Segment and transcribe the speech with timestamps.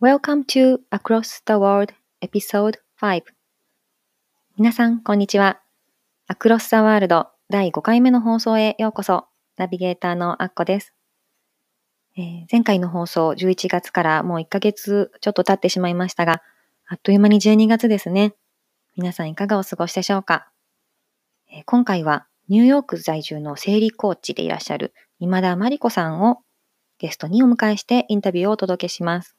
[0.00, 3.22] Welcome to Across the World Episode 5
[4.56, 5.60] 皆さん、こんにちは。
[6.32, 9.26] Across the World 第5回目の放送へようこそ。
[9.56, 10.94] ナビゲーターのアッコです。
[12.16, 16.42] えー、前回の放送11月からもう1ヶ月ちょっと経ってしまいましたが、
[16.86, 18.36] あっという間に12月ですね。
[18.96, 20.48] 皆さんいかがお過ごしでしょうか、
[21.52, 26.38] えー、今回はニューヨーク在住の生理コーチでいらっしゃる今田真理子さんを
[26.98, 29.37] ゲストにお迎えしてインタビューをお届けします。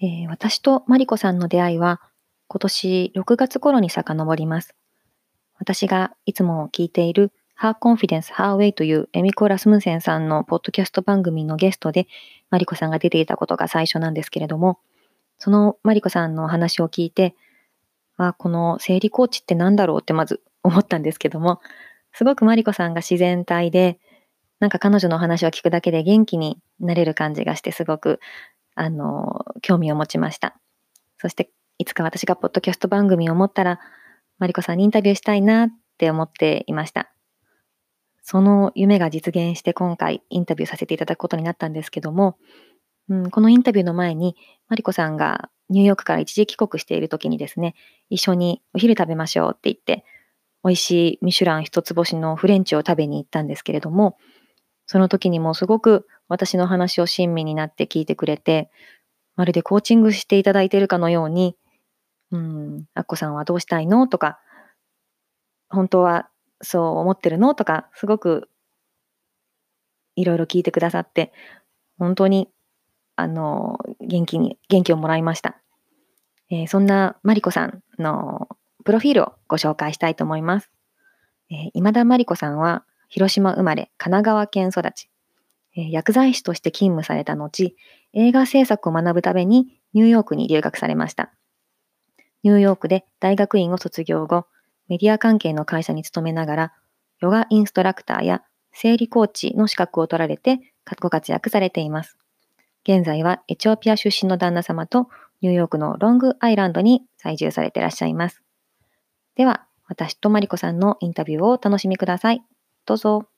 [0.00, 2.00] えー、私とマリコさんの出会いは
[2.46, 4.74] 今年6月頃に遡ります。
[5.58, 12.06] 私がいつも聞いている Her Confidence Her Way というエミコ・ラスムセンさんのポッドキャスト番組のゲストで
[12.50, 14.78] マリコさんが出ていたことが最初なんですけれども、
[15.38, 17.34] そのマリコさんのお話を聞いて、
[18.16, 21.60] あ、この生理コーチって何だろうってまず思ったんですけども、
[22.12, 23.98] すごくマリコさんが自然体で、
[24.60, 28.20] なんか彼女の話を聞くだけで元気になれる感じがしてすごく
[28.78, 30.56] あの、興味を持ちました。
[31.18, 33.80] そして、いつか私がポッドキャスト番組を持ったら、
[34.38, 37.12] マリコさんにインタビューしたいなって思っていました。
[38.22, 42.36] その夢が実現して今回インタビューさせていただくことになったんですけども、
[43.08, 44.36] うん、このインタビューの前に、
[44.68, 47.74] マリコさんがニューヨークから一時帰国している時にですね、
[48.10, 50.04] 一緒にお昼食べましょうって言って、
[50.62, 54.18] 美味しいミシュラン一つ星のフレンチを食べに行ったんですけれども、
[54.88, 58.70] その時にもすごく私の話を親身になって聞いてくれて、
[59.36, 61.56] まるでコーチングしていただいているかのように、
[62.32, 64.40] うん、アッコさんはどうしたいのとか、
[65.68, 66.28] 本当は
[66.62, 68.48] そう思ってるのとか、すごく
[70.16, 71.32] いろいろ聞いてくださって、
[71.98, 72.48] 本当に、
[73.14, 75.60] あの、元気に、元気をもらいました。
[76.50, 78.48] えー、そんなマリコさんの
[78.84, 80.70] プロフィールをご紹介したいと思います。
[81.50, 85.10] えー、今田マリコさんは、広島生まれ、神奈川県育ち。
[85.74, 87.74] 薬剤師として勤務された後、
[88.12, 91.32] 映画制作を学ぶためにニューヨークに留学されました。
[92.42, 94.46] ニューヨークで大学院を卒業後、
[94.88, 96.72] メディア関係の会社に勤めながら、
[97.20, 98.42] ヨガインストラクターや
[98.72, 100.60] 生理コーチの資格を取られて
[101.00, 102.16] ご活躍されています。
[102.84, 105.08] 現在はエチオピア出身の旦那様と
[105.40, 108.42] ニューヨークのロングアイランドに在住されていらっしゃいます。
[109.34, 112.42] では、私とマリコさんのインタビューをお楽しみください。
[112.88, 113.28] どうぞ。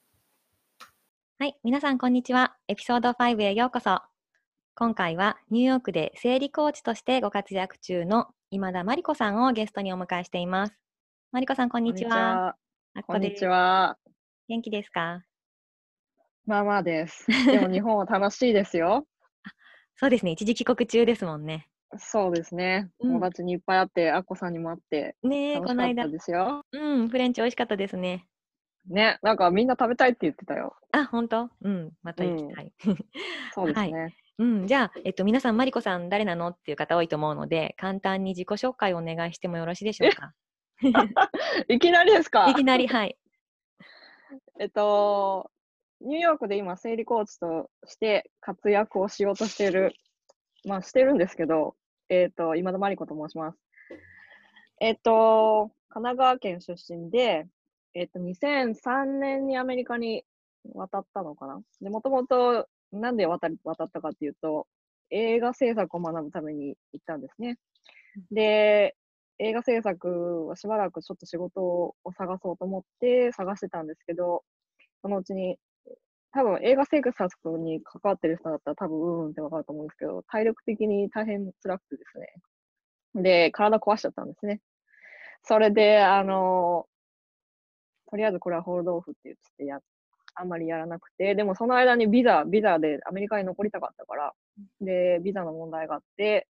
[1.40, 2.54] はい、皆さんこんにちは。
[2.68, 4.00] エピソード5へようこそ。
[4.76, 10.74] 今回はニューヨークで生理コーチとしてご活躍中の今田真理子さんをゲストにお迎えしています。
[11.32, 12.54] 真理子さんこんにちは。
[13.08, 13.98] こんにちは。
[14.46, 15.24] 元気ですか？
[16.46, 17.26] まあまあです。
[17.50, 19.04] でも日本は楽しいですよ。
[19.96, 20.30] そうですね。
[20.30, 21.66] 一時帰国中ですもんね。
[21.98, 22.88] そうですね。
[23.00, 26.06] 友達にいっぱい会って、アッコさんにも会って、ねこの間。
[26.06, 26.64] ですよ。
[26.70, 28.28] うん、フレンチ美味しかったですね。
[28.88, 30.74] ね、なんかみんな食べたいって言ってたよ。
[30.92, 31.50] あ、本当？
[31.62, 32.72] うん、また行きたい。
[32.86, 32.96] うん、
[33.52, 33.92] そうですね。
[33.92, 36.48] はいうん、じゃあ、えっと、皆さん、マリコさん誰なの？
[36.48, 40.32] っていう方多いと思うので、簡単に自己紹介をお願いしてもよろしいでしょうか？
[41.68, 42.48] いきなりですか？
[42.48, 43.18] いきなり、はい。
[44.58, 45.50] えっと、
[46.00, 49.92] ニューヨークで今、生理コーチとして活躍をしようとしている、
[50.64, 51.76] まあ、してるんですけど、
[52.08, 53.58] えっと、今田マリコと申します。
[54.80, 57.46] えっと、神奈川県出身で、
[57.94, 60.24] えっと、2003年にアメリカに
[60.74, 61.60] 渡ったのかな？
[61.80, 64.66] で、もともと、なんで渡渡ったかっていうと、
[65.10, 67.56] 映画制作を学ぶために行ったんですね。
[68.32, 68.96] で、
[69.38, 74.44] 映画制作はしばらくちょっと仕事を探そうと思って探してたんですけど、
[75.02, 75.58] そのうちに、
[76.32, 82.28] 多分映画制作に関わってる人だったら多分うんうんってわかると思うんですけど、体力的に大変辛くてですね。
[83.22, 84.60] で、体壊しちゃったんですね。
[85.44, 86.86] それで、あの、
[88.10, 89.78] とりあえずこれはホールドオフって言ってや、
[90.34, 94.32] あんまりやらなくて、でもその間にビザ、ビザでアメリカに残りたかったから、
[94.80, 96.46] で、ビザの問題があって、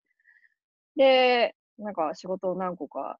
[0.96, 3.18] で、なんか仕事を何個か、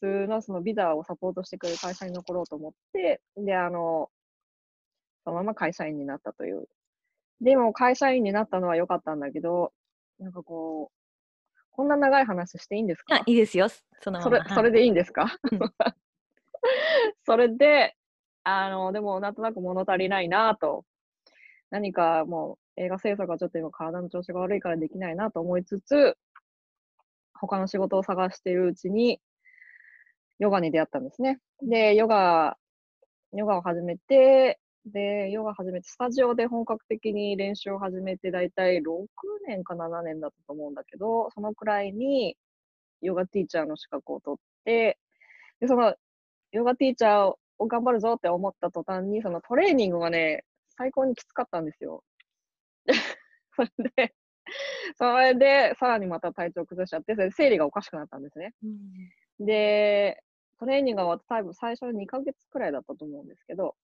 [0.00, 4.10] 普通のそのビザをサポートしてくれる会社に残ろうと思って、で、あの、
[5.24, 6.68] そのまま会社員になったという。
[7.40, 9.72] でも会社員になったのは良かったんだけど、
[10.18, 13.16] なんかこう、こんな長い話していいんですか？
[13.16, 13.68] いいですよ。
[14.00, 15.58] そのそれ、それでいいんですか、うん、
[17.24, 17.96] それで、
[18.44, 20.84] あの、でもなんとなく物足りないなと、
[21.70, 26.16] 何かもう映画制作はちょっと今体の調子が悪いからできないなと思いつつ、
[27.34, 29.20] 他の仕事を探しているうちに、
[30.38, 31.38] ヨガに出会ったんですね。
[31.62, 32.56] で、ヨガ、
[33.32, 39.06] ヨガを始めて、で、ヨガ始めて、スタジオで本格的に練習を始めて、だいたい6
[39.46, 42.36] 年か7年だったと思うんだけど、そのくらいに
[43.02, 44.98] ヨガティーチャーの資格を取って、
[45.60, 45.94] で、その
[46.54, 50.44] ヨガティーチャーを頑張るぞって思った途端に、そのトレーニングがね、
[50.76, 52.04] 最高にきつかったんですよ。
[53.56, 54.14] それで、
[54.96, 58.54] それで、さらにまた体調崩しちゃって、それで生理がおかしくなったんですね。
[59.40, 60.22] で、
[60.60, 63.74] トレーニングが終わって多分最初の2ヶ月くらいだったと思うんですけど、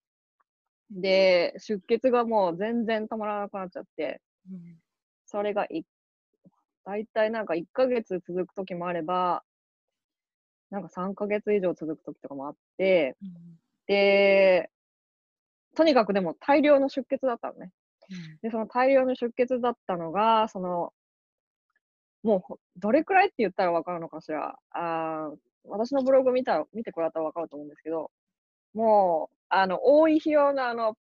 [0.93, 4.21] で、出血がもう全然止まらなくなっちゃって、
[5.27, 5.83] それがい、
[6.85, 9.43] 大体なんか1ヶ月続く時もあれば、
[10.71, 13.17] なんか3ヶ月以上続く時とかもあって、
[13.87, 14.71] で、
[15.75, 17.73] とにかくでも大量の出血だったのね。
[18.43, 20.93] で、その大量の出血だったのが、その、
[22.23, 24.59] もうほ、どれくらいって言ったらわかるのかしら。
[24.71, 28.11] あー私のブログ見たら、見てくれたらわかると思うんですけど、
[28.75, 30.97] もう、あの、多い費用のあの、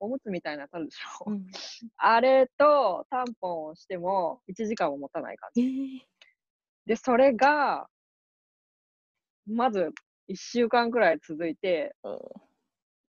[0.00, 1.26] おむつみたいなやつあるでしょ。
[1.96, 5.62] あれとタンポンをしても1時間も持たない感じ。
[6.86, 7.88] で、それが、
[9.46, 9.92] まず
[10.28, 11.94] 1週間くらい続いて、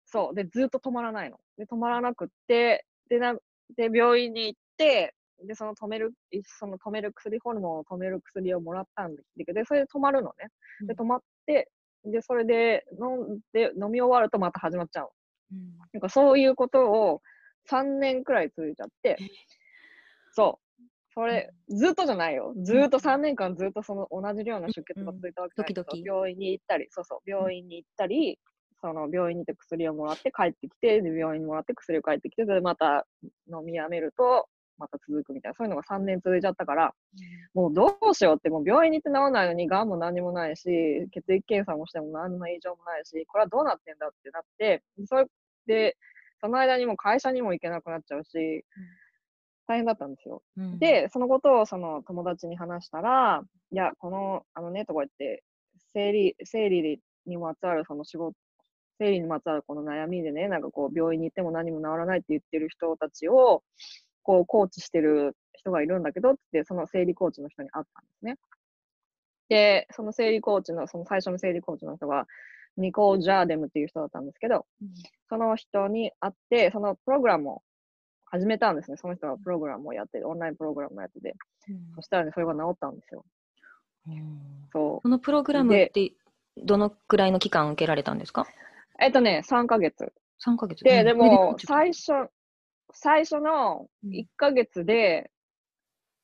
[0.05, 0.35] そう。
[0.35, 1.39] で、ずっと止まらないの。
[1.57, 3.35] で、止まらなくって、で、な
[3.77, 10.49] で病院に行って、で、その止める、いその止める薬、ホルモンを止める薬をもらったんだけど、で、それで止まるのね。
[10.87, 11.69] で、止まって、
[12.03, 15.09] で、それで飲んで、飲み終わるとまた始まっちゃうの。
[15.93, 17.21] なんかそういうことを
[17.69, 19.17] 3年くらい続いちゃって、
[20.33, 20.70] そう。
[21.13, 22.53] それ、ずっとじゃないよ。
[22.63, 28.39] ずっと3年間ずっとその同じような出血が続いたわけじゃないけど、病院に行ったり、そうそう、病院に行ったり、
[28.81, 33.05] その病院に行って薬をもらって帰ってきて、で病院にもらって薬を帰ってきて、でまた
[33.51, 34.47] 飲みやめると、
[34.77, 36.93] また続くみたいな、そういうのが3年続いちゃったから、
[37.53, 45.25] もうどうしようって、もう病院に行って治らないのに、がんも何もないし、血液検査もしても何の異常もないし、これはどうなってんだってなって、それ
[45.67, 45.97] で、
[46.39, 48.65] その間にもう会社にも行けなくなっちゃうし、
[49.71, 50.43] 大変だったんですよ。
[50.79, 53.41] で、そのことをその友達に話したら、
[53.71, 55.43] いや、この、あのね、とか言って、
[55.93, 58.35] 生理、生理にまつわるその仕事、
[58.99, 63.63] 生理にまつわるこの悩みでね、なんかこう、病院に行っても何も治らないって言ってる人たちを、
[64.23, 68.35] こう、コーチしてる人がいるんだけどって、その生理コーチの人に会ったんですね。
[69.47, 72.27] で、その生理コーチの、その最初の生理コーチの人が、
[72.75, 74.65] ニコール・ジャーデムっていう人だったんですけど、
[75.29, 77.61] その人に会って、そのプログラムを
[78.31, 78.97] 始めたんですね。
[78.97, 81.35] その人がプログラムをやってて、オンラインプログラムをやってて。
[81.95, 83.25] そしたらね、それが治ったんですよ。
[84.71, 85.01] そう。
[85.01, 86.13] そのプログラムって
[86.57, 88.47] どのくらいの期間受けられたんですか？
[88.99, 90.13] えっとね、3ヶ月。
[90.45, 90.83] ?3 ヶ月。
[90.83, 92.13] で、うんでも、最初、
[92.93, 95.29] 最初のうん1ヶ月で、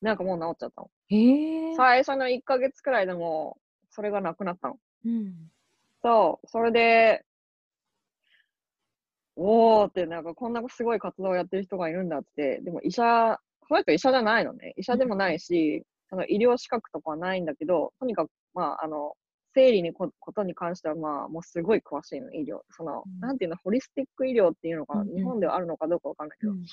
[0.02, 0.90] なんかもう治っちゃったの。
[1.10, 1.76] へえ。
[1.76, 3.58] 最初の1ヶ月くらいでも、
[3.90, 4.78] それがなくなったの。
[5.06, 5.34] うん
[6.04, 7.26] そう、それで、
[9.38, 14.74] おーって、なんかこんなすごい活動をやってる人がいるんだって、でも医者、その人医者じゃないのね。
[14.78, 19.14] 医者でもないし、その医療資格とかはないんだけど、とにかく、まあ、あの、
[19.54, 22.62] 生理にこことに関しては、まあ、もうすごい詳しいの、医療。
[22.72, 23.20] その、うん。
[23.20, 25.16] なんていうの、ホリスティック医療っていうのかな、うんうん。
[25.16, 26.66] 日本ではあるのかどうかわかんないけど、うん。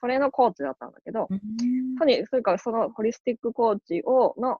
[0.00, 1.96] それのコーチだったんだけど、うん。
[1.98, 4.58] とにそれからそのホリスティックコーチを、の、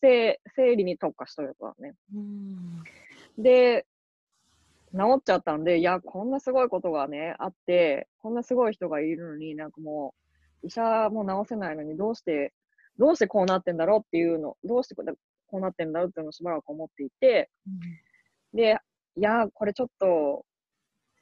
[0.00, 1.94] 生生理に特化したやつだね。
[2.14, 2.82] うん。
[3.42, 3.86] で、
[4.94, 10.14] 治っちゃったんで、いや、こんなすごいことがね、あって、こんなすごい人がいるのに、なんかも
[10.62, 12.54] う、医者も治せないのに、どうして、
[12.98, 15.04] どうしてこうなってんだろうっていうの、どうしてこ
[15.52, 17.50] うなってんだろうっていうのをしばらく思っていて、
[18.54, 18.78] で、
[19.16, 20.44] いや、これちょっと、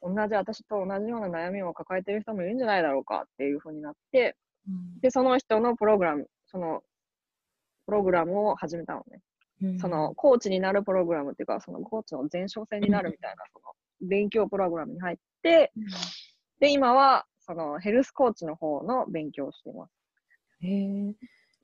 [0.01, 4.35] 同じ、私と同じような悩みを抱えてる人もいるんじゃないだろうかっていうふうになって、
[4.67, 6.83] うんで、その人のプログラム、その、
[7.85, 9.19] プログラムを始めたのね。
[9.63, 13.73] うんその、コーチになるプログラムっていうか、そのコーチの前哨戦になるみたいな、その、
[14.07, 15.71] 勉強プログラムに入って、
[16.59, 19.91] で、今は、その、ヘルスコーチの方の勉強をしています。
[20.61, 21.13] へえ。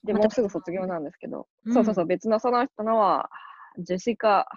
[0.04, 3.30] で、もうすぐ卒業なんですけど、うんそうそうそう、別のその人のは、
[3.78, 4.48] ジェシカ、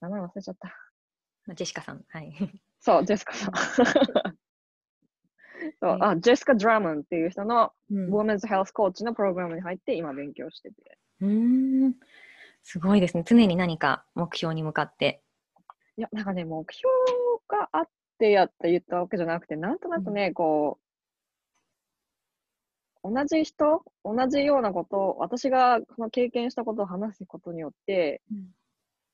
[0.00, 1.54] 名前忘れちゃった。
[1.54, 2.04] ジェシカさん。
[2.08, 2.32] はい。
[2.80, 3.52] そう、ジェシカさん。
[5.80, 10.98] そう、あ、ジェシカ・ドラムンっていう人の、うんウォメンズ・ヘルスコーチのプログラムに入って、今勉強してて。
[11.20, 11.94] うーん。
[12.62, 13.24] すごいですね。
[13.26, 15.22] 常に何か目標に向かって。
[15.96, 16.90] いや、なんかね、目標
[17.48, 17.88] があっ
[18.18, 20.78] てやって言ったわけじゃなくて、なんとなくね、こ
[23.04, 28.22] う、同じ人、同じようなこと、私がその経験したことを話すことによって、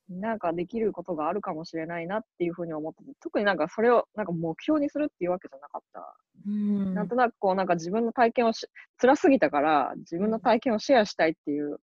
[0.09, 6.15] なんかできることがあるかもしれないなっていうふうに思ってて、特になんかそれをなんか目標にするっていうわけじゃなかった。
[6.47, 11.79] うんなんとなくこうなんか自分の体験をし、辛すぎたから自分の体験をシェアしたいっていう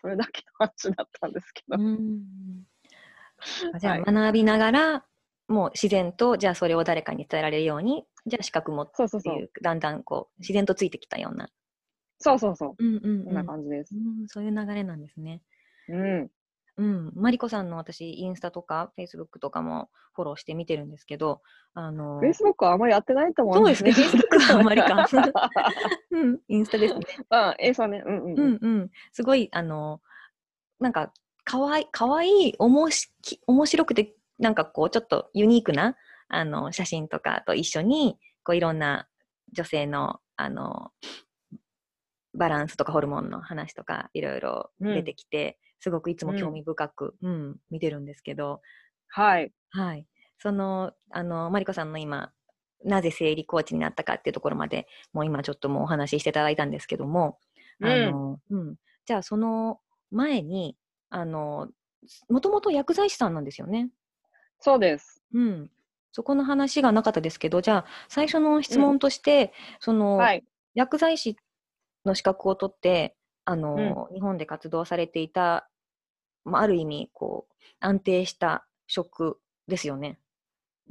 [0.00, 1.76] それだけの話だったんですけど。
[3.78, 5.04] じゃあはい学びながら、
[5.48, 9.36] もう自然と、じゃあそれを誰かに伝えられるように、じゃあ資格もってそうそうそう。
[9.36, 11.48] いう、だんだんこう、自然とついてきたような。
[12.18, 12.78] そうそうそう。
[12.78, 13.94] うんうんこんな感じです。
[13.94, 15.40] うん、そういう流れなんですね。
[15.88, 16.30] うん。
[16.78, 21.42] うん、マリコさんの私、インスタとか、フェイスブックとかもフォローして見てるんですけど、
[21.74, 25.06] あの、Facebook はあまりやってないと思そううんですね、Facebook はあまりか。
[26.12, 27.00] ううん、インスタですね。
[27.00, 28.02] ん、え、そうね。
[28.06, 28.32] うんうん。
[28.32, 28.90] ううんんうん。
[29.12, 30.00] すごい、あの、
[30.78, 35.96] なんか、かわいかわいい、おもしき面白くて、なんかこう、ちょっとユニークな、
[36.28, 39.08] あの、写真とかと一緒に、こう、いろんな
[39.52, 40.92] 女性の、あの、
[42.34, 48.60] バランスとかホルモンの話とか、いろいろ出てきて、すごくいつも興味深く、うん、見てるんですけど、
[49.08, 49.52] はい。
[49.70, 50.06] はい。
[50.38, 52.32] その、あの、マリコさんの今、
[52.84, 57.38] なぜ生理コーチになったかっていうところまで、もう今ちょっともうお話ししていただいたんですけども、
[57.82, 58.76] あの、うん。
[59.04, 59.80] じゃあ、その
[60.10, 60.76] 前に、
[61.10, 61.68] あの、
[62.28, 63.90] もともと薬剤師さんなんですよね。
[64.60, 65.22] そうです。
[65.34, 65.70] うん。
[66.12, 70.44] そこの話がなかったですけど、じゃあ、最初の質問として、その、はい。
[70.74, 71.36] 薬剤師
[72.04, 73.16] の資格を取って、
[73.50, 75.70] あの、日本で活動されていた、
[76.44, 80.18] まあ、ある意味、こう、安定した職ですよね。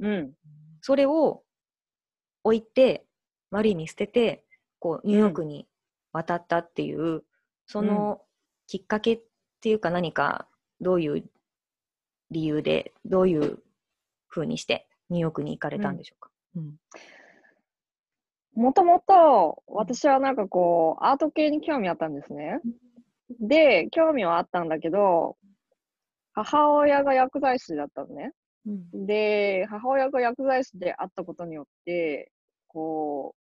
[0.00, 0.32] うん。
[0.80, 1.44] それを
[2.42, 3.06] 置いて、
[3.52, 4.44] 悪い意味捨てて、
[4.80, 5.68] こう、ニューヨークに
[6.12, 7.22] 渡ったっていう、
[7.66, 8.22] その
[8.66, 9.20] きっかけっ
[9.60, 10.48] ていうか何か、
[10.80, 11.30] どういう
[12.32, 13.62] 理由で、どういう
[14.28, 16.30] 風にしてニューヨークに行かれたんでしょうか？
[16.56, 16.76] うん。
[18.58, 22.60] もともと、私はなんかこう、アート系に興味あったんですね。
[23.40, 25.36] で、興味はあったんだけど、
[26.32, 28.32] 母親が薬剤師だったのね。
[28.66, 29.06] うん。
[29.06, 32.32] で、母親が薬剤師であったことによって、
[32.66, 33.40] こう、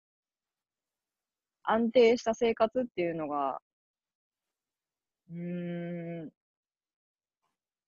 [1.65, 3.61] 安定した生活っていうのが、
[5.31, 6.31] うーん、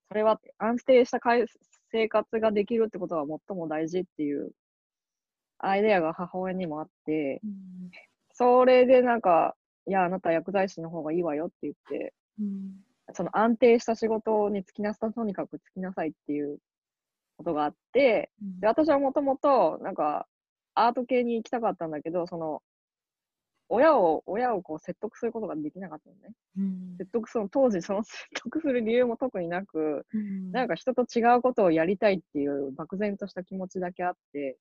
[0.09, 1.47] それは安定したかい
[1.93, 4.51] 生活ができるってことが最も大事っていう
[5.63, 7.41] アイデアが母親にもあって、
[8.33, 9.55] それでなんか、
[9.87, 12.73] いや、あなた薬剤師の方がいいわよって言って、うん。
[13.15, 16.59] その安定した仕事に就きなさ、とにかく就きなさいっていう
[17.37, 20.27] ことがあって、で、私はもともと、なんか、
[20.75, 22.63] アート系に行きたかったんだけど、その、
[23.69, 26.35] 親を、親をこう説得することができなかったのね。
[26.59, 26.97] うん。
[26.99, 30.53] 説得する、当時その説得する理由も特になく、うん。
[30.53, 34.59] なんか人と違うことをやりたいっていう漠然とした気持ちだけあって、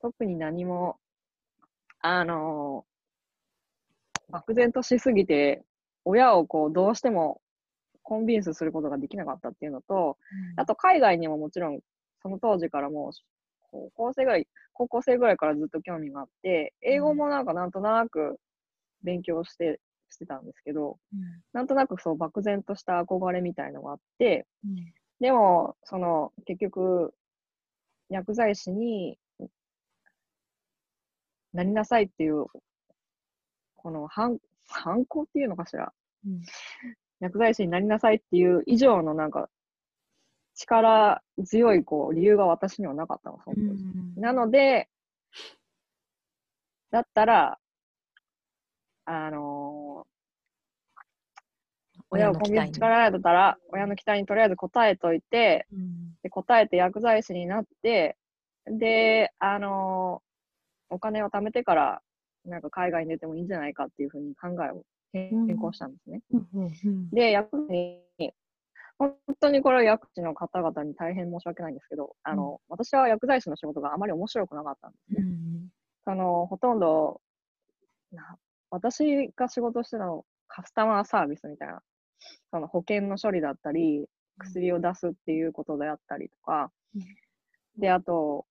[0.00, 0.98] 特に何も、
[2.00, 2.84] あの
[4.30, 5.64] 漠然としすぎて、
[6.04, 7.40] 親をこう、どうしても
[8.02, 10.18] コンビンスすることができなかったっていうのと、
[10.56, 11.80] あと海外にももちろん、
[12.22, 13.12] その当時からもう、
[13.70, 18.38] 高校生ぐらい、高校生ぐらいからずっと興味があって、英語もなんかなんとなく
[19.02, 20.98] 勉強して、してたんですけど、
[21.52, 24.46] なんとなくそう漠然とした憧れみたいのがあって、
[25.20, 27.14] でも、その、結局、
[28.08, 29.18] 薬剤師に
[31.56, 32.46] なりなさいっていう、
[33.76, 35.92] この反、反抗っていうのかしら？
[36.26, 36.42] うん
[37.18, 39.48] 薬剤師になりなさいっていう以上のなんか、
[40.54, 43.84] 力強いこう理由が私にはなかったの、その当時。
[44.20, 44.88] なので、
[46.90, 47.58] だったら、
[49.06, 50.16] あのー
[52.10, 55.66] 親をコンビニ力だったら、親の期待にとりあえず答えといて、
[56.22, 58.16] で答えて薬剤師になって、
[58.66, 60.25] で、あのー
[60.90, 62.02] お金を貯めてから、
[62.44, 66.22] なんか海外に出てもいいんじゃないかっていうふうに考えを変更したんですね。
[67.12, 67.72] で、薬師
[68.18, 68.32] に、
[68.98, 75.22] 本当にこれは薬師の方々に大変申し訳ないんですけど、あの、私は薬剤師の仕事があまり面白くなかったんですね。
[76.04, 77.20] その、ほとんど、
[78.12, 78.36] な
[78.70, 81.82] 私が仕事してたの、カスタマーサービスみたいな、
[82.50, 84.06] その保険の処理だったり、
[84.38, 86.70] 薬を出すっていうことであったりとか、
[87.78, 88.46] で、あと、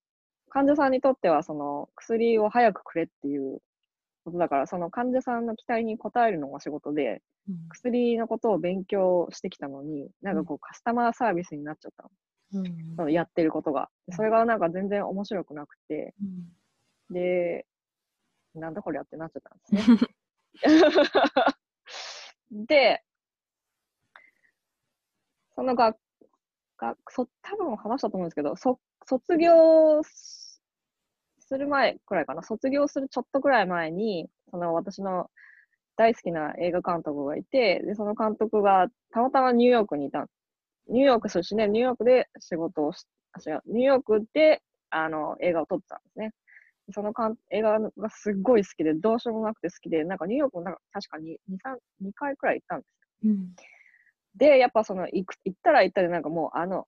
[0.56, 3.60] 患者さんにとっては、その、薬を早くくれっていう
[4.24, 7.22] ことだから、その患者さんの期待に応えるのが仕事で、
[7.68, 12.10] 薬のことを勉強してきたのに、なんかこう、カスタマーサービスになっちゃったの。
[12.96, 13.90] そのやってることが。
[14.12, 16.16] それがなんか全然面白くなくて、
[17.10, 17.68] で、
[18.54, 19.98] なんだこれやってなっちゃったんですね。
[22.66, 23.04] で、
[25.54, 25.98] その学、
[26.78, 30.02] 学そ多分話したと思うんですけど、そ卒業
[31.46, 35.30] する前くらいかな、卒業するちょっとくらい前に、その私の
[35.98, 40.28] 大好きな映画監督がいて、で、その監督がたまたまニューヨークにいた。
[40.88, 46.32] ニューヨーク出身で、ニューヨークで仕事をし、あ違う、ニューヨークで、あの、映画を撮ってたんですね。
[46.94, 53.32] そのかん映画がすっごい好きで、どうしようもなくて好きで、なんかニューヨークもなんか確かに2、3、2回くらい行ったんですよ。
[53.32, 53.56] うん。
[54.36, 56.88] で、やっぱその、行く行ったら行ったで、なんかもう、あの、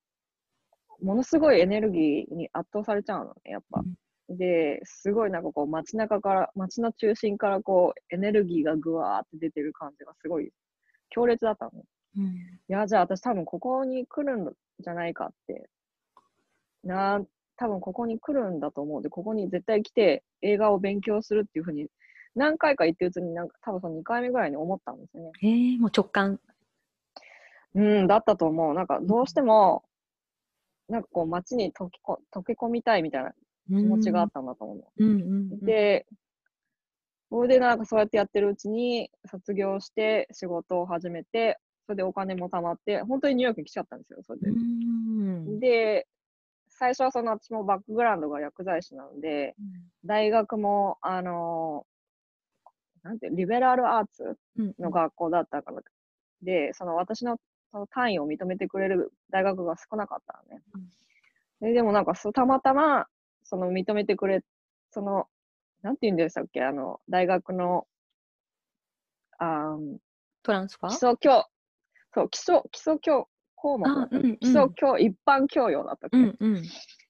[1.02, 3.82] ものすごいエネルギーに圧倒されちゃうのね、やっぱ。
[4.28, 10.50] で、すごいなんかこう、街中から、街の中心からこう、エネルギーがぐわーって出てる感じがすごい
[11.10, 11.72] 強烈だったの。
[12.16, 12.24] うん。
[12.24, 12.30] い
[12.68, 15.68] や、じゃあ私多分ここに来るんじゃないかって。
[16.84, 17.22] な、
[17.56, 19.02] 多分ここに来るんだと思う。
[19.02, 21.88] で、ここに絶対来て映画を勉強するっていうふうに
[22.34, 25.32] 何回か言ってるうちになんか多分その2回目ぐらいに思ったんですよね。
[25.42, 26.38] えー、もう直感。
[27.74, 28.74] うん、だったと思う。
[28.74, 29.84] なんかどうしても、
[30.88, 33.32] なんかこう街に溶けこ溶け込みたいみたいな
[33.68, 35.04] 気持ちがあったんだと思う。
[35.04, 35.64] うんうんうん。
[35.64, 36.06] で、
[37.30, 44.48] それでなんかそうやってやってるうちに卒業して仕事を始めて、それでお金も貯まって、本当にニューヨークに来ちゃったんですよ、それで。
[44.48, 45.60] うん。
[45.60, 46.06] で、
[46.68, 49.54] 最初はその私もバックグラウンドが薬剤師なので、
[50.04, 51.86] 大学も、あの
[53.02, 55.82] なんてリベラルアーツうんの学校だったから、
[56.42, 57.38] で、その私の
[57.72, 60.62] その単位を認めてくれる大学が少なかったのね。
[61.60, 63.06] ででもなんかそう、たまたま、
[63.48, 64.42] その認めてくれ、
[64.90, 65.26] その、
[65.82, 67.86] なんて言うんでしたっけ、あの、大学の、
[69.38, 69.98] あー
[70.42, 71.44] トランスファー基礎教、
[72.14, 76.62] そう、基礎、基礎教項目だった、あうんうん基礎教、一般教養だったっけ、うんうん。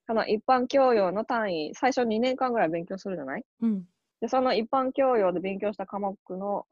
[0.06, 3.44] その一般教養の単位、最初2年間ぐらい勉強するじゃない？
[3.60, 3.84] うん。
[4.20, 6.66] で、その一般教養で勉強した科目の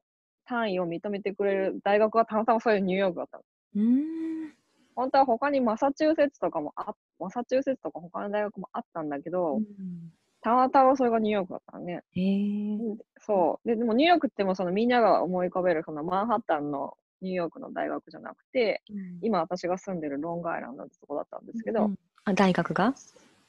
[0.46, 3.42] 単位を認めてくれる大学がたまたまそういうニューヨークだったの。
[3.74, 4.54] うーん。
[4.96, 9.60] 本当は他にマサチューセッツとかもあ、マサチューセッツとか他の大学もあったんだけど、
[10.40, 12.02] たまたまそれがニューヨークだったのね。
[12.12, 12.78] へえ。
[13.18, 13.68] そう。
[13.68, 18.82] で、でもニューヨークってもそのみんなが思い浮かべるそのマンハッタンのニューヨークの大学じゃなくて、
[19.22, 22.94] 今私が住んでるロングアイランドってとこだったんですけど、うんあ、大学が？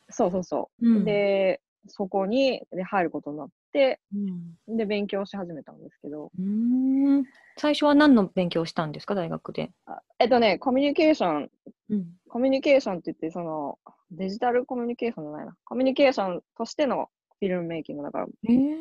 [0.09, 0.89] そうそうそう。
[0.89, 7.25] うんで、そこにで入ることになって、うんで、勉強し始めたんですけど、うーん。
[7.57, 9.71] 最初は何の勉強をしたんですか、大学で。
[9.85, 11.51] あえっとね、コミュニケーション、
[11.89, 12.05] うん。
[12.29, 13.79] コミュニケーションって言って、その、
[14.11, 15.57] デジタルコミュニケーションじゃないな。
[15.65, 18.27] コミュニケーションとしてのフィルムメイキングだから。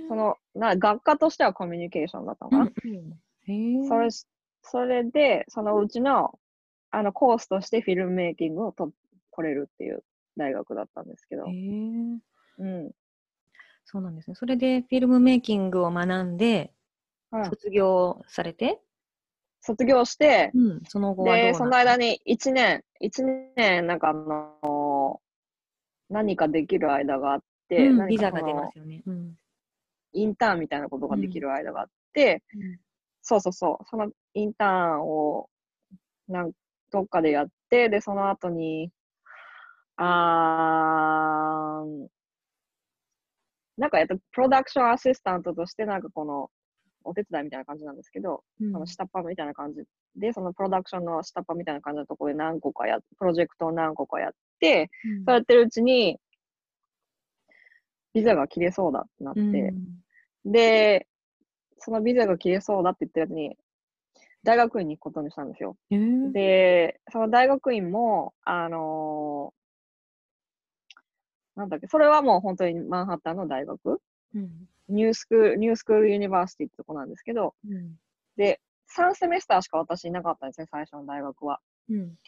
[0.09, 2.71] その、な学科としてはコミュニケーションだったのかな。
[3.89, 4.27] それし、
[4.63, 6.39] それで、そのうちの、
[6.91, 8.93] あの、コースとしてフィルムメイキングをと
[9.33, 10.03] 取れるっていう
[10.37, 11.45] 大学だったんですけど。
[11.45, 12.91] うん。
[13.85, 14.35] そうなんですね。
[14.35, 16.73] それでフィルムメイキングを学んで、
[17.33, 17.45] うん。
[17.47, 18.81] 卒業されて、
[19.61, 23.25] 卒業して、うん、その後で、なその間に1年、1
[23.57, 25.21] 年、なんかあの
[26.09, 29.03] 何かできる間があって、うん、ビザが出ますよね。
[29.07, 29.35] うん。
[30.13, 32.43] インターンみたいなことができる間があって、
[33.23, 35.49] そうそうそう、そのインターンを、
[36.29, 36.53] なん
[36.91, 38.91] どっかでやって、で、その後に、
[39.97, 42.07] あー
[43.79, 46.51] なんかやっぱプロダクションアシスタントとして、なんかこの、
[47.07, 48.73] お手伝いみたいな感じなんですけど、うん。
[48.73, 49.85] その下っ端みたいな感じ
[50.17, 55.25] で、そのプロダクションの下っ端みたいな感じのところで何個かやっプロジェクトを何個かやって、うん。
[55.25, 56.19] そうやってるうちに、
[58.13, 59.41] ビザが切れそうだってなって、
[60.45, 60.53] うん。
[60.53, 61.07] で、
[61.79, 63.57] そのビザが切れそうだって言ってるやつに、
[64.43, 65.77] 大学院に行くことにしたんですよ。
[65.91, 65.99] へえ
[66.33, 69.57] で、その大学院も、あのー
[71.57, 74.01] なんだっけ、それはもう本当にマンハッタンの大学、
[74.35, 74.69] うん。
[74.89, 77.97] ニュースクール、ニュースクールユニバーシティってとこなんですけど、うん。
[78.37, 78.61] で、
[78.97, 81.61] 3セメスターしか私いなかったんですね、最初の大学は。
[81.89, 82.19] うん。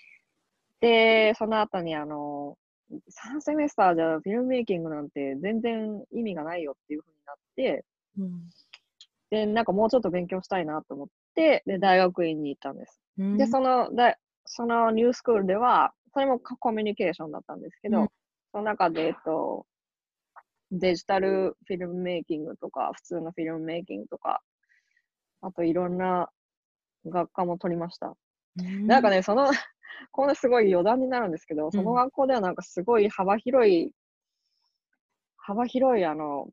[0.81, 2.57] で、その後にあの、
[2.91, 7.85] 3セメスターじゃフィルムメイキングなんて全然意味がないよっていう風になって、
[8.19, 8.51] うん。
[9.31, 13.01] で、なんかもうちょっと勉強したいなと思って、で、大学院に行ったんです。
[13.19, 13.37] うん。
[13.37, 18.09] で、その、だそのニュースクールでは、それもココミュニケーションだったんですけど、うん。
[18.53, 19.67] その中で、えっと、
[20.71, 24.43] デジタルフィルムメイキングとか、普通のフィルムメイキングとか、
[25.41, 26.29] あといろんな
[27.07, 28.15] 学科も取りました。
[28.59, 29.51] うんなんかね、その、
[30.13, 33.93] こんなすごい余談になるんですけど、その学校ではなんかすごい幅広い、
[35.37, 36.49] 幅広いあの、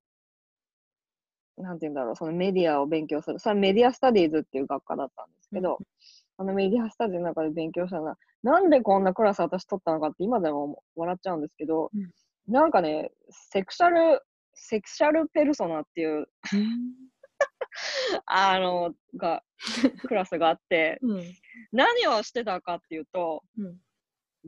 [1.57, 3.39] なんて言うんだろう、そのメディアを勉強する。
[3.39, 5.79] それはメディアスタディーズっていう学科だったんですけど、
[6.37, 12.09] あのメディアスタディーの中で勉強したのは、なんでこんなクラス私取ったのかって今でも笑っちゃうんですけど、うん
[12.47, 14.21] なんかね、セクシャル、
[14.53, 16.27] セクシャルペルソナっていう、
[18.25, 19.43] あの、が、
[20.07, 21.23] クラスがあって、うん
[21.71, 23.77] 何をしてたかっていうと、うん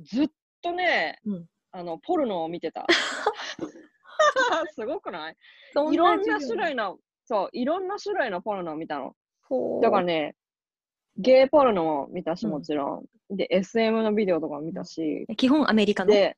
[0.04, 0.28] ずっ
[0.62, 2.86] とね、うんあの、ポルノを見てた。
[4.74, 5.36] すごくない？
[5.92, 9.16] いろんな種類の、そう、いろんな種類のポルノを見たの。
[9.82, 10.36] だからね、
[11.18, 13.36] ゲイポルノも見たし、うんもちろん。
[13.36, 15.26] で、SM のビデオとかも見たし。
[15.36, 16.12] 基本アメリカの？
[16.12, 16.38] で、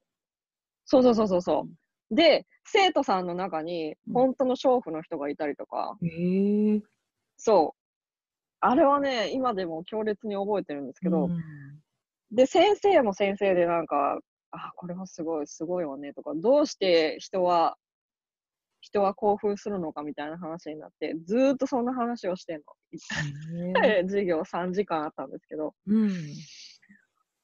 [0.89, 1.67] そうそうそうそうそ
[2.12, 2.15] う。
[2.15, 6.82] で、生徒さんの中にうん本当の娼婦の人がいたりとか、へえ。
[7.38, 7.75] そ
[8.60, 11.39] あれはね、今でも強烈に覚えてるんですけど、うん
[12.32, 14.19] で、先生も先生でなんか、
[14.52, 17.75] あ、これはすごい、すごいわねとか、どうして人は、
[18.82, 22.63] 人は興奮するのかみたいな話になって、ずーっとそんな話をしてんの。
[24.04, 26.10] 授業3時間あったんですけど、うん。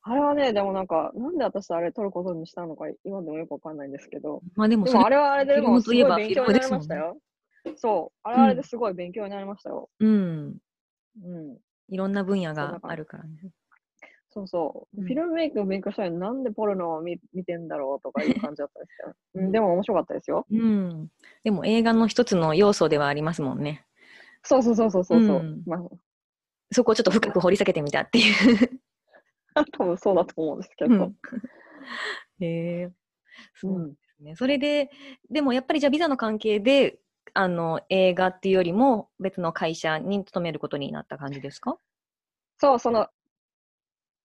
[0.07, 7.17] あれはね、でもなんか、なんで私あれ取ることにしたのか、今でもよくわかんないんですけど、まあでもでもあれはあれでもすごい勉強になりましたよ。
[7.75, 9.89] そう、あれはあれですごい勉強になりましたよ。
[9.99, 10.57] うん。
[11.23, 11.57] うん。
[11.89, 13.51] いろんな分野があるからね。
[14.29, 15.01] そうそう。
[15.01, 20.45] うんフィルムメイクを勉強したのになんでポルノを見見てんだろうとかいう感じだったんですけど、 うん、でも面白かったですよ。
[20.51, 21.09] うん。
[21.43, 23.87] でも映画の一つの要素ではありますもんね。
[24.43, 25.37] そうそうそうそうそうそう。
[25.37, 25.81] うんま
[26.71, 28.74] そこをちょっと深く掘り下げてみたっていう。
[29.55, 30.93] あ、 多分そうだと思うんですけど。
[30.95, 31.15] うん
[32.41, 32.91] へえ。
[33.55, 34.35] そうですね。
[34.35, 34.91] それで、
[35.29, 36.99] でもやっぱりじゃあビザの関係で、
[37.33, 41.79] あの、映画っていうよりも別の会社に勤めることになった感じですか？
[42.59, 43.07] そう、その、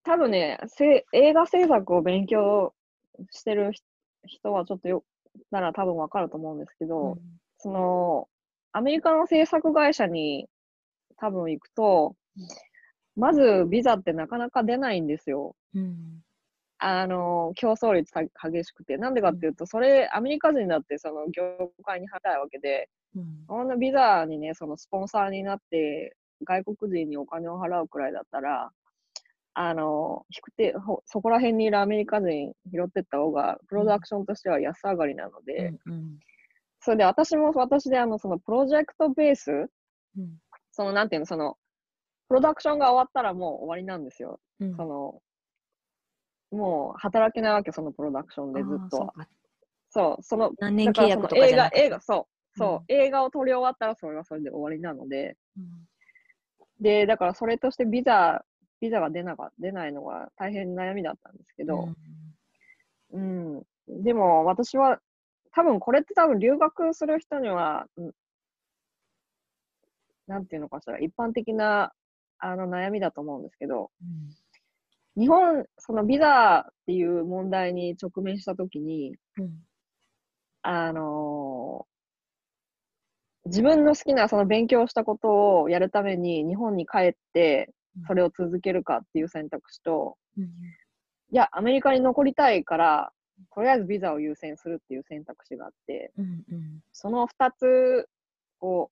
[0.04, 2.74] 多分ね、せ映画制作を勉強
[3.30, 3.84] してる人
[4.26, 5.04] 人はちょっとよ、
[5.50, 7.18] なら多分わかると思うんですけど、
[7.58, 8.28] その、
[8.72, 10.46] アメリカの制作会社に
[11.16, 12.16] 多分行くと、
[13.16, 15.54] まずビザってなかなか出ないんですよ。
[15.74, 16.22] うん。
[16.78, 18.96] あの、競争率が激しくて。
[18.96, 23.44] なんでかっていうと、それ、アメリカ人だってその業界に入りたいわけで、うん。
[23.46, 28.70] こんなビザにね、そのスポンサーになって、外国人にお金を払うくらいだったら、
[29.52, 36.18] あの、引くて、ほそこら辺にいるアメリカ人拾ってった方が、プロダクションとしては安上がりなので、うん。
[36.80, 39.50] それで私も私であの、そのプロジェクトベース、
[40.16, 40.38] うん。
[40.72, 41.58] その、なんていうの、その、
[42.30, 44.38] プロダクションが終わったらもう終わりなんですよ。
[44.60, 44.76] うん。
[44.76, 45.20] その、
[46.56, 48.98] もう働けないわけ、そのプロダクションでずっと。
[48.98, 49.12] は。
[49.88, 51.78] そう、その、何年契約とかじゃなくて。
[51.80, 58.44] 映画、映画、そう、そう、うん映画を撮り終わったらそれはそれで終わりなので、そうで、だからそれとしてビザ、
[58.80, 61.68] ビザが出なか出ないのが大変悩みだったんですけうん。
[61.68, 61.88] ど、
[63.12, 63.62] うん。
[64.04, 65.00] でも私は、
[65.50, 68.12] 多分これって多分留学する人には、うん。
[70.28, 71.92] なんていうのかしら、一般的な
[72.40, 75.22] あの悩みだと思うんですけど、うん。
[75.22, 79.50] 日本、そのビザっていう問題に直面したときに、うん。
[80.62, 81.90] あのー
[83.46, 87.72] 自分の好きなその勉強したことをやるために日本に帰って
[88.06, 90.44] それを続けるかっていう選択肢と、うん。
[90.44, 90.48] い
[91.32, 93.12] や、アメリカに残りたいから、
[93.54, 96.80] とりあえずビザを優先するっていう選択肢があって、うんうん。
[96.92, 98.08] その二つ
[98.60, 98.90] を、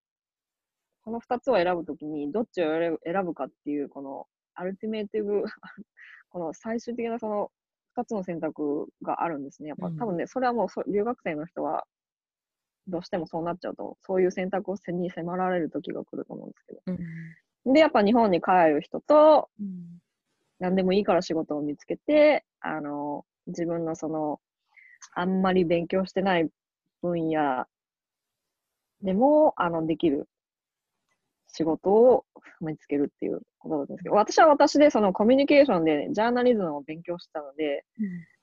[1.09, 2.67] その二つを選ぶときに、どっちを
[3.03, 5.43] 選ぶかっていう、この、アルティメイティブ、
[6.29, 7.51] この最終的なその
[7.95, 9.71] 二つの選択があるんですね。
[9.71, 11.87] やっぱ、うん多分ね、それはもうそ留学生の人は、
[12.89, 16.99] どうしてもそうなっちゃうと、そういう選択をせに迫られる時が来ると思うんですけうん
[17.65, 17.73] ど。
[17.73, 19.99] で、やっぱ日本に帰る人と、うん
[20.61, 24.41] 何でもいいから仕事を見つけて、あの、自分のその、
[25.15, 26.51] あんまり勉強してない
[27.01, 27.65] 分野
[29.03, 30.29] でも、あの、できる
[31.59, 32.25] 仕事を
[32.61, 37.85] 見つけるっていうことだったんですけど、私は私でそのコミュニケーションでジャーナリズムを勉強してたので、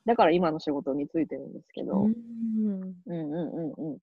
[0.05, 3.97] だから今の仕事についてるんですけど、ううんんうんうんうん。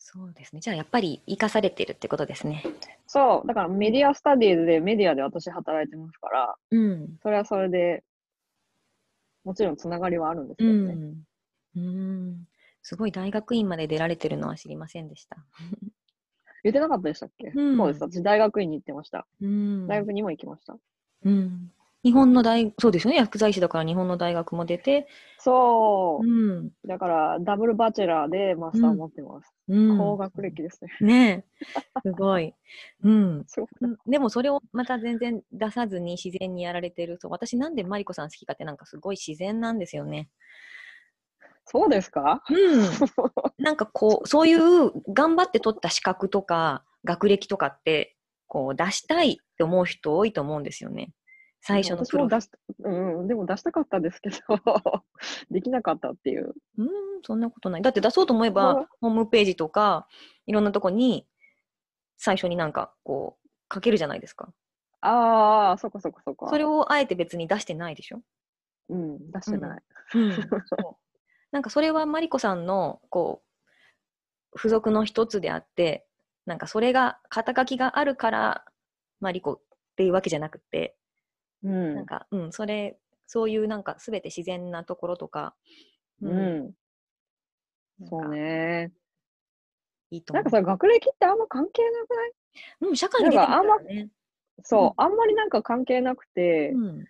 [0.00, 0.60] そうですね。
[0.60, 2.64] じゃあやっぱり生かされてるってことですね。
[3.06, 7.16] そう、だからメディアスタディーズでメディアで私働いてますから、うん。
[7.22, 8.02] それはそれで、
[9.44, 10.94] もちろんつながりはあるんですけうどね。
[10.94, 11.24] ん。
[11.76, 12.44] うん。
[12.82, 15.38] すごい大学院まで出られてるのは知りませんでした。
[16.64, 18.02] 言ってなかったでしたっけ、うんそうです。
[18.02, 19.26] 私、大学院に行ってました。
[19.40, 19.86] うん。
[19.86, 20.76] 大学にも行きました。
[21.24, 21.70] うん。
[22.02, 23.18] 日本の大、そうですよね。
[23.18, 25.06] 薬剤師だから日本の大学も出て、
[25.38, 26.60] そうう。
[26.62, 26.70] ん。
[26.86, 29.54] だから、ダブルバチェラーでマスターを持ってます。
[29.68, 29.98] うん。
[29.98, 30.90] 高学歴ですね。
[31.00, 32.00] ねえ。
[32.02, 32.54] すごい。
[33.02, 33.46] うん
[34.06, 40.28] でもそれをまた全然出さずに自然にやられてると、私なんでマリコさん好きかってなんかすごい自然なんですよね。
[41.66, 42.42] そうですか？
[42.50, 42.84] うん。
[43.64, 51.12] なんかこう、そういう頑張って取った資格とか学歴とかって、こう出したいって思う人多いと思うんですよね。
[51.66, 52.36] 最初のプロフ
[52.80, 54.36] うんうん、でも出したかったですけど、
[55.50, 56.52] できなかったっていう。
[56.76, 56.88] うん、
[57.22, 57.82] そんなことない。
[57.82, 60.06] だって出そうと思えば、ホームページとか、
[60.46, 61.26] いろんなとこに、
[62.18, 64.52] 最初になんか、こう、書けるじゃないですか。
[65.00, 66.48] ああ、そっかそっかそっか。
[66.48, 68.20] それをあえて別に出してないでしょ？
[68.90, 69.82] うん、出してない。
[70.14, 70.96] うん、そう
[71.54, 73.44] なんかそれはマリコさんのこ
[74.52, 76.04] う付属の一つであって
[76.46, 78.64] なんかそれが肩書きがあるから
[79.20, 79.60] マリコっ
[79.94, 80.96] ていうわけじゃなくて、
[81.62, 81.94] うん。
[81.94, 85.54] なんかうんそれそういうなんか全て自然なところとか、
[86.20, 86.32] うん。
[86.32, 86.74] なんか
[88.10, 88.92] そうね。
[90.10, 92.32] いいとなんかさ、学歴ってあんま関係なくない？
[92.80, 94.08] うん、社会に出てあんまらね
[94.64, 97.04] そう、うんあんまりなんか関係なくて、うん。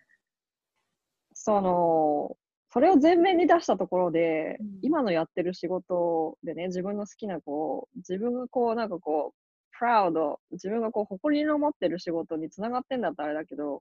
[1.32, 2.36] その、
[2.74, 13.80] それを前面に出したところで、うん今のやってる仕事でね、自分の好きなこう、自分がこう、なんかこう、プラウド、自分がこう、誇りの持ってる仕事につながってんだったらあれだけど、うん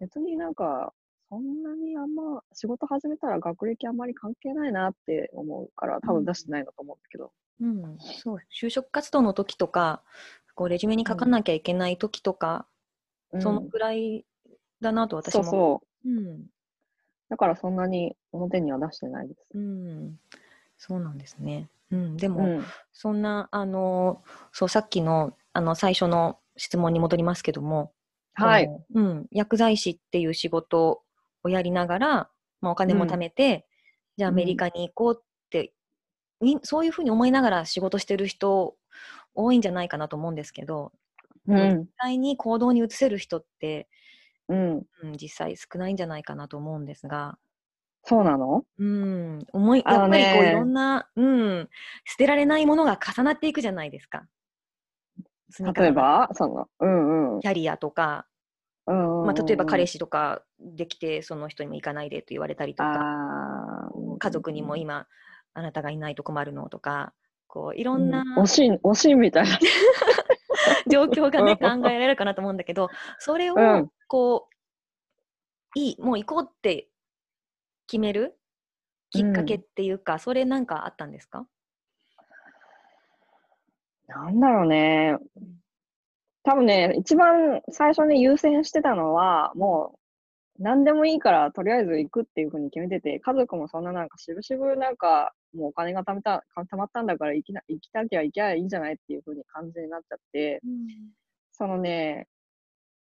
[0.00, 0.92] 別になんか、
[1.28, 7.32] そんなにあんま、仕事始めたら学歴あんまり関係ないなって思うから、多分出してないんだと思うんだけど。
[7.60, 10.02] うん、そう就職活動の時とか
[10.56, 12.66] こうレジュメに書かなきゃいけない時とか、
[13.32, 14.26] うんそのくらい
[14.80, 15.44] だなと私も。
[15.44, 16.10] そうそう。
[16.10, 16.46] うん
[17.32, 19.40] だからそんなに表には出してないです。
[19.54, 20.18] うん、
[20.76, 21.70] そうなんですね。
[21.90, 22.64] うん、でも、うん。
[22.92, 27.94] そんなあのそうさっきのあの最初の質問に戻りますけども、
[28.34, 28.68] はい。
[28.92, 31.00] うん、薬剤師っていう仕事
[31.42, 33.66] をやりながら、まあ、お金も貯めて、
[34.18, 35.72] じゃあアメリカに行こうって、
[36.42, 38.76] みそういうふうに思いながら仕事してる人
[39.34, 40.92] 多いんじゃないかなと思うんですけど、
[41.48, 41.86] うん実。
[41.98, 43.88] 際に行動に移せる人って、
[44.48, 44.82] うん。
[45.02, 47.38] うん、実際少ないんじゃないかなと思うんですが、
[48.04, 48.64] そうなの？
[48.78, 51.68] うん、思いやっぱりこうねいろんな、うん、
[52.04, 54.26] 捨てられないものが重なっていくじゃないですか。
[55.76, 56.28] 例えば？
[56.32, 57.40] その、うんうん。
[57.40, 58.26] キャリアとか、
[58.86, 63.90] うんうんまあ、例えば彼氏氏とかできてその人にも行かないでと言われたりとか。
[64.18, 65.06] 家族にも今
[65.54, 67.12] あなたがいないと困るのとか。
[67.46, 68.22] こういろんな。
[68.22, 68.42] うん。
[68.42, 69.58] 惜しい、惜しいみたいな。
[70.90, 73.92] 状況がねうん考えられるかなと思うんだけどそれをうん。
[74.08, 76.88] こういいもう行こうって
[77.86, 78.38] 決める？
[79.10, 81.46] きっかけっていうか、それなんかあったんですか？
[84.06, 85.16] なんだろうね。
[86.42, 89.98] 多分ね、一番最初に優先してたのは、もう、
[90.58, 100.60] 何でもいいから、とりあえず行くっていうふうに決めてて、家族もそんななんか、しぶしぶなんか、もうお金が貯めた、か貯まったんだから行きな、行きたきゃ行きゃいいんじゃないっていうふうに感じになっちゃって、
[101.52, 102.28] そのね、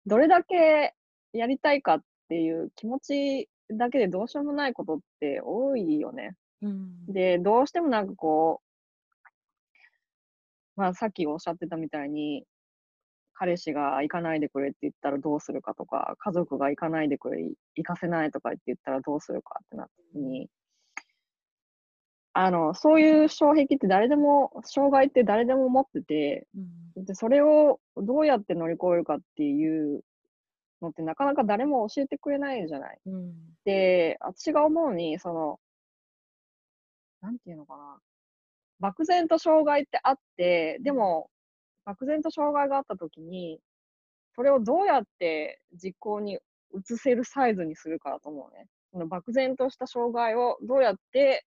[0.06, 0.94] どれだけ
[1.32, 6.36] やりたいかっていう気持ちだけでどうしようもないことって多いよね。
[6.60, 8.60] うんで、どうしてもなんかこ
[10.76, 12.44] う、まあさっきおっしゃってたみたいに、
[13.42, 17.42] 彼氏が行かないでくれって言ったらどうするかとか、家族が行かないでくれ、
[17.74, 20.48] 行かせないとかって言ったらどうするかってなった時に、
[22.34, 26.46] あの、そういう障壁って誰でも、障害って誰でも持ってて、
[26.96, 30.04] うんで、それをどうやって乗り越えるかっていう
[30.80, 32.98] のってなかなか誰も教えてくれないじゃない。
[33.06, 33.32] うん
[33.64, 35.58] で、私が思うに、その、
[37.20, 37.98] なんていうのかな。
[38.78, 41.28] 漠然と障害ってあって、でも、
[41.84, 43.60] 漠然と障害があったときに、
[44.34, 46.38] それをどうやって実行に
[46.74, 48.66] 移せるサイズにするかだと思うね。
[48.92, 51.44] その漠然とした障害をどうやって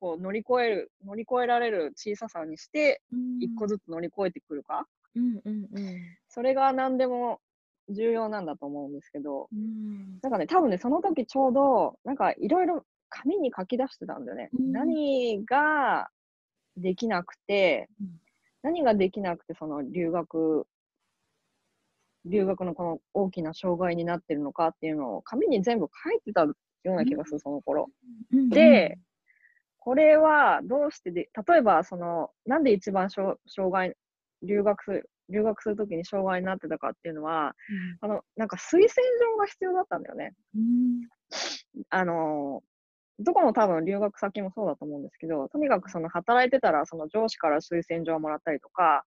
[0.00, 3.02] こう乗り越える、乗り越えられる小ささにして、
[3.40, 4.86] 一個ずつ乗り越えてくるか。
[5.14, 7.40] うんうんうんそれが何でも
[7.88, 14.50] 重要なんだと思うんですけど、うんなんかね、多分ね、その時ちょうど、なんかいろいろ紙に書き出してたんだよね。
[14.52, 16.10] うん何が
[16.76, 18.20] できなくて、うん
[18.62, 20.66] 何ができなくて、その留学、
[22.24, 27.88] 留学のこの大きな障害になってるのかっていうのを紙に全部書いてたような気がする、その頃。
[28.32, 28.98] うんで、
[29.78, 33.94] これはどうしてで、例えば、その、なんで一番障障害、
[34.42, 37.54] 留学する、留学するときに障害になってたかっていうのは、
[38.00, 40.34] あの、なんか推薦状が必要だったんだよね。
[40.54, 41.08] うん
[41.90, 42.62] あの、
[43.20, 49.04] どこの多分留学先もそうだと思うんですけど、とにかくその働いてたら、その上司から推薦状をもらったりとか、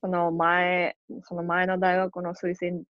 [0.00, 2.82] その前、その前の大学の推薦、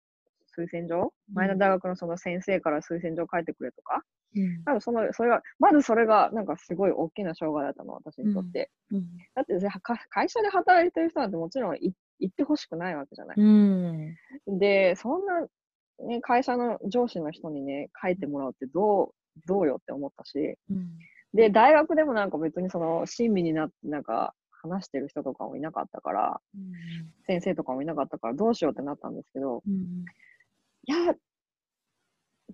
[0.58, 1.13] 推薦状？
[1.34, 4.04] 前の大学のその先生から推薦状書いてくれとか、
[4.36, 4.63] うん。
[4.63, 8.69] 多分その、それが、まずそれがなんかすごい大きな障害だったの、私にとって。
[8.91, 9.06] うん。
[9.36, 9.54] だって
[10.10, 13.38] 会社で働いてる人なんてもちろんい行ってほしくないわけじゃない。
[13.39, 14.60] うん。
[14.60, 15.48] で、そんな、
[16.06, 19.12] ね、会社の上司の人にね、書いてもらうってどう、
[19.45, 20.89] どうよって思ったし、うん。
[21.34, 26.41] で、大学でもなんか別にその、親身になってなんか話してる人とかもいなかったから、
[27.25, 30.06] 先生とかもいなかったからどうしようってなったんですけど、うん。
[30.86, 31.13] いや、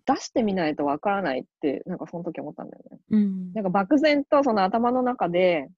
[0.05, 2.99] 出してみないとわからないって、なんかその時思ったんだよね。
[3.11, 3.53] うん。
[3.53, 5.69] なんか漠然とその頭の中で、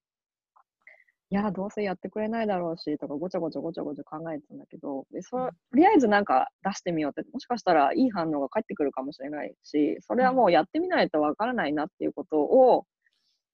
[1.30, 5.38] いや、どうせやってくれないだろうし、とかごちゃごちゃごちゃごちゃ考えてたんだけど、でそ
[5.72, 12.86] とりあえずなんか出してみようって、もしかしたらいい反応が返ってくるかもしれないし、それはもうやってみないとわからないなっていうことを、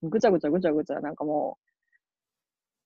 [0.03, 1.69] ぐちゃぐちゃぐちゃぐちゃなんかもう、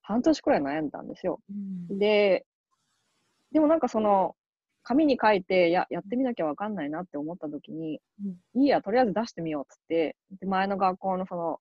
[0.04, 1.39] 半年くらい悩んだんですよ。
[1.50, 2.00] うん。
[2.00, 2.45] で、
[3.52, 4.36] でもなんかその、
[4.84, 7.95] 紙に書いて、や、やってみなきゃわかんないなって思った時に、
[8.56, 11.60] いいや、とりあえず出してみようっつって、で、前の学校のその、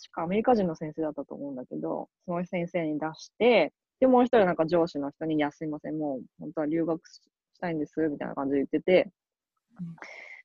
[0.00, 7.20] 確かアメリカ人の先生だったと思うんだけど、その先生に出して、で、もう一人なんか上司の人に、いや、すいません、もう本当は留学し
[7.60, 9.10] たいんです、みたいな感じで言ってて、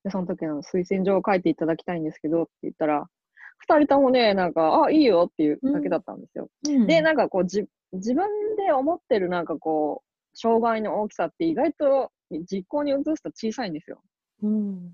[0.03, 3.07] で、その時の推薦状を書いていただきたいんですけどって言ったら、
[3.57, 6.49] 二人ともね、なんか、あ、いいよっていうだけだったんですよ。
[6.67, 12.11] うん、で、なんかこうじ、自分で思ってるなんかこう、障害の大きさって意外と
[12.49, 14.01] 実行に移すと小さいんですよ。
[14.41, 14.93] うん、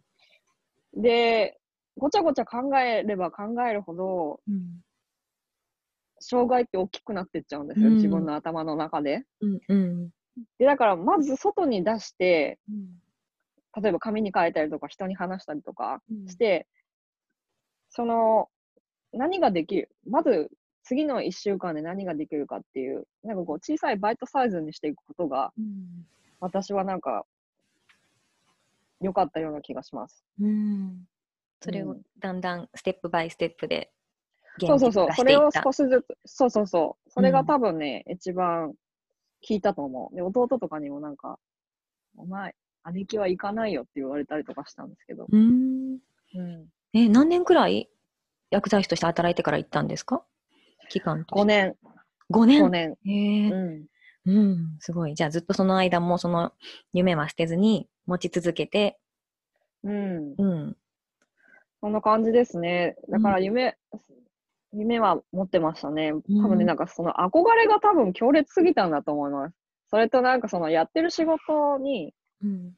[0.95, 1.59] で、
[1.97, 4.81] ごちゃごちゃ考えれば考えるほど、うん、
[6.19, 9.23] 障害って大きくなってっちゃうんですよ、自分の頭の中で。
[10.59, 12.59] で、だからまず外に出して、
[13.81, 16.67] 例えば紙に書いたりとか人に話したりとかして、
[17.89, 18.49] その
[19.13, 20.51] 何ができるまず
[20.83, 26.05] 次の1週間で何ができるかっていうなんかこう小さいバイトサイズにしていくことが、うん、
[26.39, 27.25] 私はなんか
[29.01, 30.23] 良かったような気がします。
[30.41, 31.07] うん、
[31.65, 33.91] それをだんだんステップバイステップで
[34.59, 38.73] そうそうそう、それを少しずつ、そうそうそう、それが多分ね、うん、一番
[39.45, 40.15] 聞いたと思う。
[40.15, 41.39] で、弟とかにもなんか、
[42.15, 42.55] お前、
[42.93, 45.27] 姉貴は行かないよって言われたりとかしたんですけど。
[45.29, 45.97] うん。
[46.35, 47.89] うん、え、何年くらい？
[48.49, 50.23] 薬剤師として働いてから行ったんですか？
[50.89, 51.75] 期間と ?5 年。
[52.31, 52.97] 5年 ?5 年。
[53.05, 53.85] へえ、うん。
[54.27, 55.15] うん、すごい。
[55.15, 56.53] じゃあずっとその間もその
[56.93, 58.97] 夢は捨てずに持ち続けて。
[59.83, 60.35] うん。
[60.37, 60.77] うん。
[61.85, 62.95] そんな感じですね。
[63.09, 63.77] だから夢、
[64.73, 66.13] うん、夢は持ってましたね。
[66.41, 69.55] 多分ね、なんかその憧れが多分強烈すぎたんだと思います。
[69.91, 72.11] それとなんかそのやってる仕事に、
[72.43, 72.73] うん、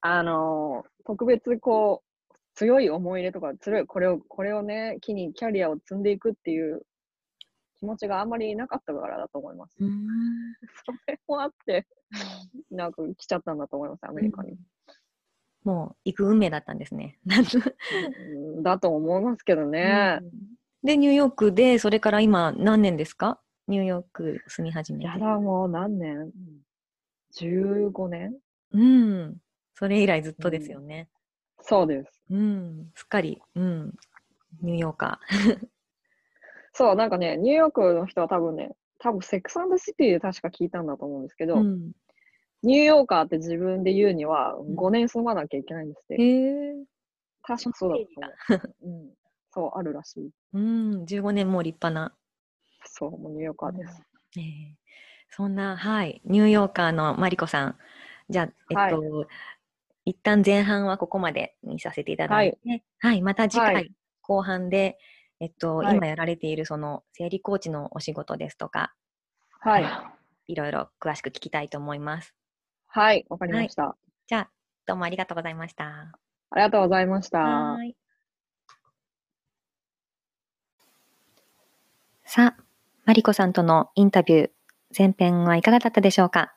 [0.00, 6.82] あの、特別こう、強い思い入れとか、強い、これを、これをね、機にキャリアを積んでいくっていう
[7.78, 9.76] 気持ちがあんまりなかったからだと思います。
[9.78, 11.86] それもあって、
[12.72, 14.58] なんか来ちゃったんだと思います、アメリカに。
[15.64, 17.18] うん、もう行く運命だったんですね。
[18.62, 20.30] だと思いますけどね、うん。
[20.82, 23.40] で、ニューヨークで、それから今何年ですか？
[23.68, 25.04] ニューヨーク住み始めて。
[25.06, 26.30] やだ、もう何年
[27.34, 28.34] ?15 年？
[28.72, 29.36] うん。
[29.74, 31.08] それ以来ずっとですよね。
[31.60, 32.22] そうです。
[32.30, 33.94] うん、すっかり、うん、
[34.60, 35.58] ニューヨーカー。
[36.74, 41.92] そう、なんかね、ニューヨークの人は多分ね、多分セックスシティで確か聞いたんだと思うんですけど、うん、
[42.64, 46.22] ニューヨーカーって自分で言うには5年住まなきゃいけないんですって。
[46.22, 46.84] へ、うん、
[47.42, 48.88] 確かそうだと思う。
[48.88, 49.10] うん、
[49.52, 50.30] そう、あるらしい。
[50.54, 52.14] うん、15年も立派な。
[52.86, 54.02] そう、もうニューヨーカーです。
[54.36, 54.42] えー、
[55.30, 57.76] そんな、はい、ニューヨーカーのマリコさん。
[58.30, 59.26] じゃあ、えっと、はい
[60.06, 64.98] 一旦前半はここまでにさせていただいて、はい、はい、また次回、後半で、
[65.40, 68.92] えっと、はい、今やられているその生理コーチのお仕事ですとか、
[69.60, 69.84] はい。
[70.46, 72.34] いろいろ詳しく聞きたいと思います。
[72.96, 73.96] はい、わかりました、
[74.28, 74.50] じゃあ、
[74.86, 75.84] どうもありがとうございました。
[75.84, 77.76] ありがとうございました。
[82.24, 82.62] さあ、
[83.04, 84.50] マリコさんとのインタビュー、
[84.96, 86.54] 前編はいかがだったでしょうか？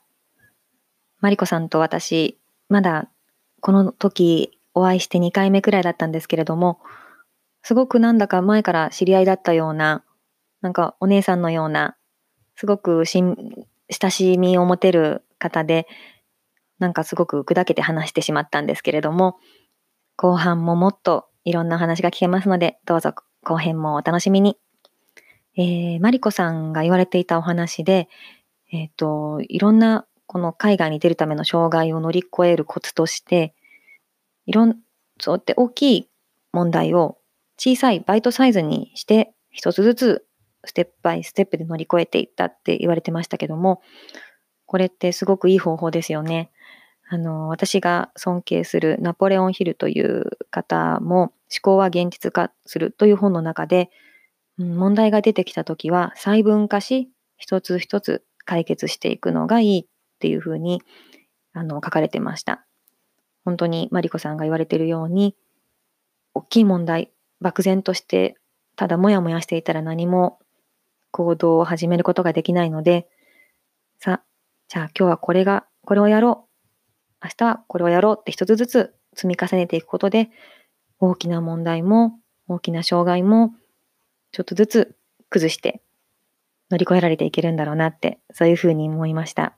[1.22, 2.38] マリコさんと私、
[2.70, 3.10] まだ
[3.60, 6.80] この時お会いして2回目くらいだったんですけれども、
[7.64, 10.04] すごくなんだか前から知り合いだったような、
[10.62, 11.98] なんかお姉さんのような、
[12.56, 15.88] すごく親しみを持てる方で、
[16.80, 19.38] なんかすごく砕けて話してしまったんですけれども、
[20.16, 23.14] 後半ももっといろんな話が聞けますので、どうぞ
[23.44, 24.58] 後編もお楽しみに。
[25.56, 28.10] えー、マリコさんが言われていたお話で、
[28.72, 33.56] えっ、ー、と、いろんなこの海外に出るための障害を乗り越えるコツとして、
[34.46, 34.78] いろん、
[35.20, 36.10] そうって大きい
[36.52, 37.18] 問題を
[37.58, 40.28] 小さいバイトサイズにして、一つずつ
[40.66, 43.82] ステップバイステップで乗り越えていったって言われてましたけども、
[44.66, 46.52] これってすごくいい方法ですよね。
[47.10, 53.90] あの、私が尊敬するナポレオン・ヒルという方も、思考は現実化するという本の中で、
[54.58, 59.86] 問題が出てきたときは細分化し、一つ一つ解決していくのがいいっ
[60.20, 60.82] ていうふうに
[61.54, 62.66] あの書かれてました。
[63.46, 65.36] 本当にマリコさんが言われているように、
[66.34, 68.36] 大きい問題、漠然として、
[68.76, 70.40] ただもやもやしていたら何も
[71.12, 73.08] 行動を始めることができないので、
[74.00, 74.22] さ、
[74.68, 76.47] じゃあ今日はこれが、これをやろう。
[77.24, 80.30] 明日はこれをやろうって一つずつ積み重ねていくことで、
[81.00, 83.54] 大きな問題も、大きな障害も、
[84.32, 84.96] ちょっとずつ
[85.30, 85.82] 崩して
[86.70, 89.56] 乗り越えられていけるんだろうなって、そういうふうに思いました。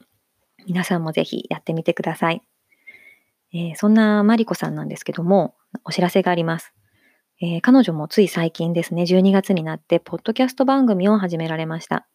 [0.65, 2.41] 皆さんもぜひやってみてください。
[3.51, 6.73] えー、そんなマリコさんなんですけども、お知らせがあります。
[7.41, 12.07] えー、彼女もつい最近ですね、12月になって、ポッドキャスト番組を始められました。